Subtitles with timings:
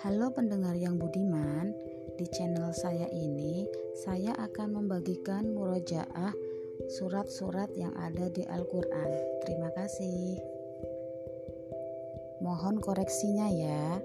[0.00, 1.76] Halo pendengar yang budiman,
[2.16, 3.68] di channel saya ini
[4.00, 6.32] saya akan membagikan murojaah
[6.88, 9.10] surat-surat yang ada di Al-Quran.
[9.44, 10.40] Terima kasih.
[12.40, 14.00] Mohon koreksinya ya.